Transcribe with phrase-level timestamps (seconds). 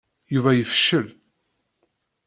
[0.33, 1.07] Yuba yefcel.